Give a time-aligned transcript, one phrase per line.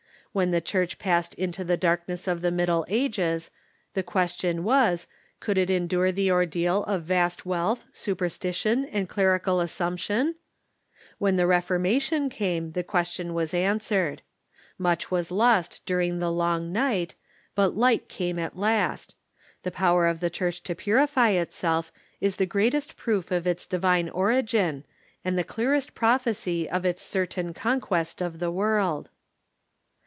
[0.33, 3.51] When the Church passed into the darkness of the Middle Ages
[3.95, 5.05] the question Avas,
[5.41, 10.35] could it endure the ordeal of vast wealth, superstition, and clerical assumption?
[11.17, 14.21] When the Reformation came the question was answered.
[14.77, 17.13] Much Avas lost during the long night,
[17.53, 19.15] but light came at last.
[19.63, 21.91] The ])o\ver of the Church to purify itself
[22.21, 24.85] is the greatest proof of its divine origin,
[25.25, 29.09] and the clearest prophecy of its certain conquest of the world.